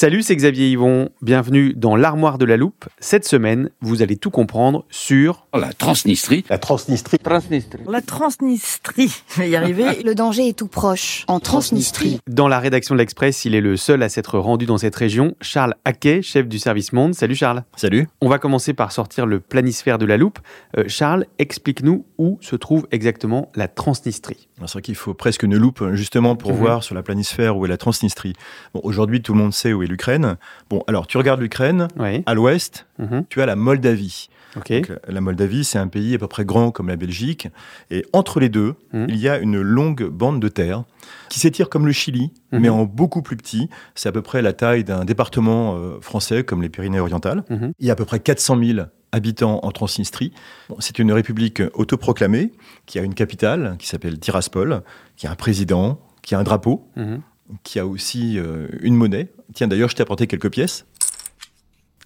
[0.00, 1.08] Salut, c'est Xavier Yvon.
[1.22, 2.84] Bienvenue dans l'armoire de la loupe.
[3.00, 6.44] Cette semaine, vous allez tout comprendre sur La Transnistrie.
[6.48, 7.18] La Transnistrie.
[7.84, 10.00] La Transnistrie, je vais y arriver.
[10.04, 11.24] Le danger est tout proche.
[11.26, 12.20] En Transnistrie.
[12.28, 15.34] Dans la rédaction de l'Express, il est le seul à s'être rendu dans cette région,
[15.40, 17.16] Charles Haquet, chef du service Monde.
[17.16, 17.64] Salut Charles.
[17.74, 18.06] Salut.
[18.20, 20.38] On va commencer par sortir le planisphère de la loupe.
[20.76, 24.47] Euh, Charles, explique-nous où se trouve exactement la Transnistrie.
[24.66, 26.56] C'est vrai qu'il faut presque une loupe justement pour Mhm.
[26.58, 28.32] voir sur la planisphère où est la Transnistrie.
[28.74, 30.36] Bon, aujourd'hui, tout le monde sait où est l'Ukraine.
[30.70, 32.22] Bon, alors tu regardes l'Ukraine, Oui.
[32.26, 33.24] à l'ouest, Mhm.
[33.28, 34.28] tu as la Moldavie.
[34.54, 37.48] Donc, la Moldavie, c'est un pays à peu près grand comme la Belgique.
[37.90, 39.06] Et entre les deux, Mhm.
[39.10, 40.84] il y a une longue bande de terre
[41.28, 43.68] qui s'étire comme le Chili, mais en beaucoup plus petit.
[43.94, 47.44] C'est à peu près la taille d'un département euh, français comme les Pyrénées-Orientales.
[47.78, 50.32] Il y a à peu près 400 000 habitants en Transnistrie.
[50.80, 52.52] C'est une république autoproclamée
[52.86, 54.82] qui a une capitale qui s'appelle Tiraspol,
[55.16, 57.20] qui a un président, qui a un drapeau, Mhm.
[57.62, 59.28] qui a aussi euh, une monnaie.
[59.54, 60.84] Tiens, d'ailleurs, je t'ai apporté quelques pièces.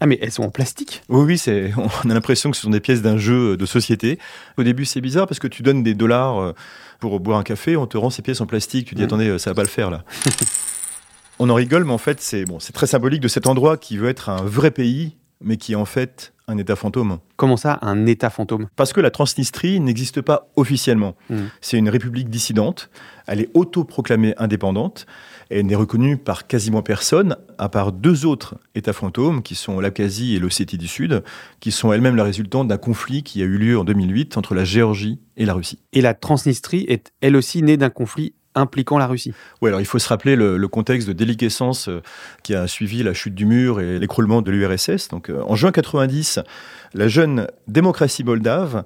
[0.00, 1.02] Ah mais elles sont en plastique?
[1.08, 4.18] Oui, oui, c'est, on a l'impression que ce sont des pièces d'un jeu de société.
[4.56, 6.52] Au début, c'est bizarre parce que tu donnes des dollars euh,
[6.98, 8.86] pour boire un café, on te rend ces pièces en plastique.
[8.88, 9.06] Tu dis, Mhm.
[9.06, 10.04] attendez, euh, ça va pas le faire là.
[11.38, 13.96] on en rigole, mais en fait, c'est bon, c'est très symbolique de cet endroit qui
[13.96, 17.18] veut être un vrai pays, mais qui est en fait un État fantôme.
[17.36, 18.68] Comment ça, un état fantôme?
[18.76, 21.16] Parce que la Transnistrie n'existe pas officiellement.
[21.30, 21.48] Mhm.
[21.60, 22.90] C'est une république dissidente.
[23.26, 25.06] Elle est autoproclamée indépendante.
[25.50, 29.80] Et elle n'est reconnue par quasiment personne, à part deux autres États fantômes, qui sont
[29.80, 31.22] l'Abkhazie et l'Ossétie du Sud,
[31.60, 34.64] qui sont elles-mêmes la résultante d'un conflit qui a eu lieu en 2008 entre la
[34.64, 35.78] Géorgie et la Russie.
[35.92, 39.32] Et la Transnistrie est elle aussi née d'un conflit impliquant la Russie.
[39.60, 42.02] Oui, alors il faut se rappeler le, le contexte de déliquescence euh,
[42.42, 45.08] qui a suivi la chute du mur et l'écroulement de l'URSS.
[45.08, 46.40] Donc, euh, en juin 90,
[46.94, 48.84] la jeune démocratie moldave,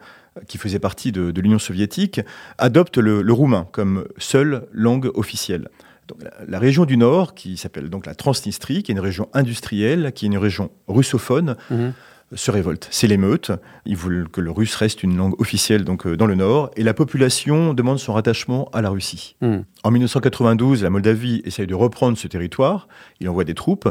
[0.49, 2.21] qui faisait partie de, de l'Union soviétique,
[2.59, 5.69] adopte le, le roumain comme seule langue officielle.
[6.09, 9.29] Donc, la, la région du Nord, qui s'appelle donc la Transnistrie, qui est une région
[9.33, 11.93] industrielle, qui est une région russophone, Mhm.
[12.35, 12.89] Se révolte.
[12.91, 13.53] C'est l'émeute.
[13.85, 16.83] Ils veulent que le russe reste une langue officielle donc euh, dans le Nord, et
[16.83, 19.37] la population demande son rattachement à la Russie.
[19.41, 19.65] Mhm.
[19.85, 22.89] En 1992, la Moldavie essaye de reprendre ce territoire.
[23.21, 23.89] Il envoie des troupes.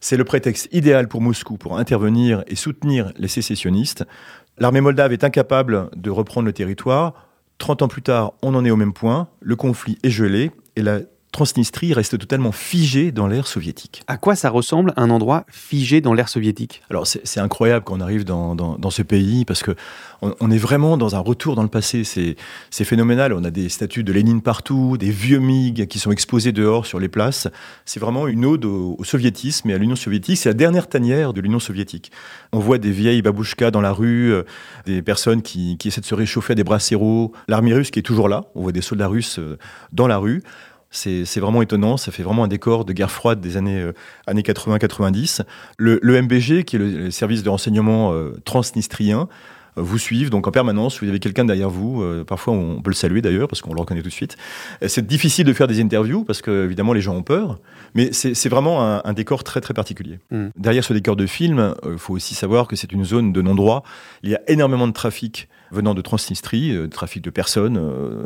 [0.00, 4.04] C'est le prétexte idéal pour Moscou pour intervenir et soutenir les sécessionnistes.
[4.58, 7.26] L'armée moldave est incapable de reprendre le territoire.
[7.58, 9.28] 30 ans plus tard, on en est au même point.
[9.40, 11.00] Le conflit est gelé et la
[11.30, 14.02] Transnistrie reste totalement figée dans l'ère soviétique.
[14.06, 16.82] À quoi ça ressemble un endroit figé dans l'ère soviétique?
[16.90, 19.76] Alors c'est incroyable quand on arrive dans, dans- dans ce pays parce que
[20.22, 22.02] on, on est vraiment dans un retour dans le passé.
[22.02, 22.36] C'est
[22.70, 23.34] c'est phénoménal.
[23.34, 26.98] On a des statues de Lénine partout, des vieux MiG qui sont exposés dehors sur
[26.98, 27.46] les places.
[27.84, 30.38] C'est vraiment une ode au, au soviétisme et à l'Union soviétique.
[30.38, 32.10] C'est la dernière tanière de l'Union soviétique.
[32.52, 34.44] On voit des vieilles babouchkas dans la rue, euh,
[34.86, 37.32] des personnes qui, qui essaient de se réchauffer à des brasseros.
[37.48, 38.46] L'armée russe qui est toujours là.
[38.54, 39.58] On voit des soldats russes euh,
[39.92, 40.42] dans la rue.
[40.90, 43.92] C'est vraiment étonnant, ça fait vraiment un décor de guerre froide des années, euh,
[44.26, 45.42] années 80-90.
[45.76, 49.28] Le, le MBG, qui est le, le service de renseignement euh, transnistrien,
[49.76, 51.02] euh, vous suivent donc en permanence.
[51.02, 52.02] Vous avez quelqu'un derrière vous.
[52.02, 54.38] euh, parfois, on peut le saluer d'ailleurs parce qu'on le reconnaît tout de suite.
[54.82, 57.58] Euh, C'est difficile de faire des interviews parce que évidemment les gens ont peur,
[57.94, 60.18] mais c'est vraiment un, un décor très très particulier.
[60.30, 60.46] Mm.
[60.56, 63.82] Derrière ce décor de film, il faut aussi savoir que c'est une zone de non-droit.
[64.22, 67.76] Il y a énormément de trafic venant de Transnistrie, euh, trafic de personnes.
[67.78, 68.24] euh.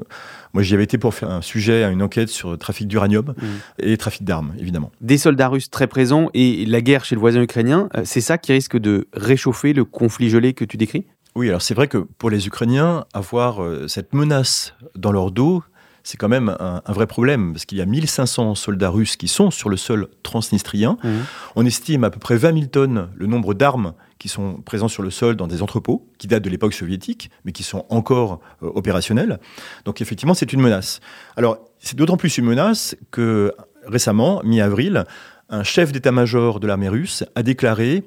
[0.54, 3.44] moi, j'y avais été pour faire un sujet, une enquête sur le trafic d'uranium Mm.
[3.78, 4.90] et trafic d'armes, évidemment.
[5.00, 8.38] Des soldats russes très présents et la guerre chez le voisin ukrainien, euh, c'est ça
[8.38, 11.06] qui risque de réchauffer le conflit gelé que tu décris?
[11.34, 15.62] Oui, alors c'est vrai que pour les Ukrainiens, avoir euh, cette menace dans leur dos,
[16.04, 19.50] c'est quand même un, vrai problème, parce qu'il y a 1500 soldats russes qui sont
[19.50, 20.98] sur le sol transnistrien.
[21.02, 21.08] Mmh.
[21.56, 25.02] On estime à peu près 20 000 tonnes le nombre d'armes qui sont présents sur
[25.02, 28.70] le sol dans des entrepôts qui datent de l'époque soviétique, mais qui sont encore euh,
[28.74, 29.40] opérationnels.
[29.84, 31.00] Donc effectivement, c'est une menace.
[31.36, 33.52] Alors, c'est d'autant plus une menace que
[33.86, 35.04] récemment, mi-avril,
[35.48, 38.04] un chef d'état-major de l'armée russe a déclaré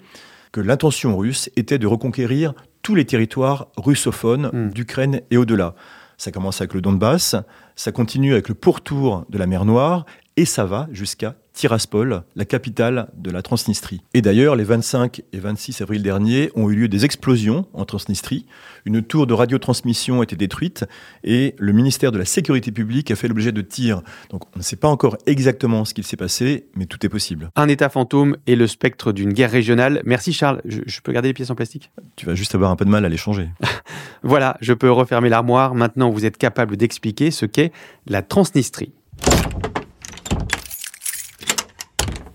[0.52, 4.70] que l'intention russe était de reconquérir tous les territoires russophones hmm.
[4.70, 5.76] d'Ukraine et au-delà.
[6.18, 7.36] Ça commence avec le Donbass,
[7.76, 10.06] ça continue avec le pourtour de la mer Noire,
[10.38, 14.02] et ça va jusqu'à Tiraspol, la capitale de la Transnistrie.
[14.14, 18.46] Et d'ailleurs, les 25 et 26 avril dernier ont eu lieu des explosions en Transnistrie.
[18.84, 20.84] Une tour de radiotransmission a été détruite
[21.24, 24.02] et le ministère de la Sécurité publique a fait l'objet de tirs.
[24.30, 27.50] Donc on ne sait pas encore exactement ce qu'il s'est passé, mais tout est possible.
[27.56, 30.02] Un État fantôme et le spectre d'une guerre régionale.
[30.04, 30.62] Merci Charles.
[30.66, 31.90] Je, je peux garder les pièces en plastique?
[32.18, 33.48] Tu vas juste avoir un peu de mal à les changer.
[34.26, 35.76] voilà, je peux refermer l'armoire.
[35.76, 37.72] Maintenant, vous êtes capable d'expliquer ce qu'est
[38.08, 38.92] la Transnistrie.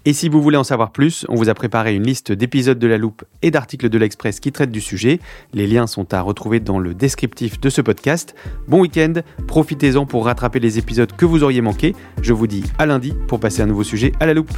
[0.07, 2.87] Et si vous voulez en savoir plus, on vous a préparé une liste d'épisodes de
[2.87, 5.21] la loupe et d'articles de l'Express qui traitent du sujet.
[5.53, 8.35] Les liens sont à retrouver dans le descriptif de ce podcast.
[8.67, 9.15] Bon week-end,
[9.47, 11.95] profitez-en pour rattraper les épisodes que vous auriez manqués.
[12.23, 14.53] Je vous dis à lundi pour passer un nouveau sujet à la loupe.